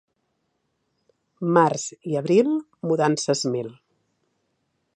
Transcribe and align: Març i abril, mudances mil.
Març 1.57 1.85
i 2.13 2.17
abril, 2.21 2.49
mudances 2.93 3.45
mil. 3.57 3.69